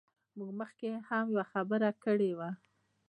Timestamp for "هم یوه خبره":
1.09-1.89